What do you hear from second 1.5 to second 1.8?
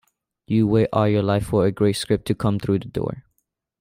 a